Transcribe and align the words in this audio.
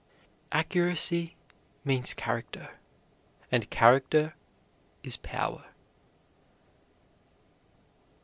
Accuracy 0.51 1.35
means 1.85 2.15
character, 2.15 2.79
and 3.51 3.69
character 3.69 4.33
is 5.03 5.15
power. 5.15 5.65